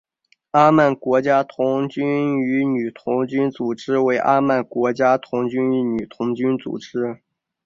[0.49, 7.19] 阿曼国家童军与女童军组织为阿曼的国家童军与女童军组织。